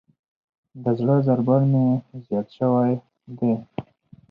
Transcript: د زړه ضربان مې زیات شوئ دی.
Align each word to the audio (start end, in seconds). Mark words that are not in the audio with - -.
د 0.83 0.85
زړه 0.99 1.15
ضربان 1.27 1.61
مې 1.71 1.85
زیات 2.25 2.47
شوئ 2.57 2.91
دی. 3.37 3.53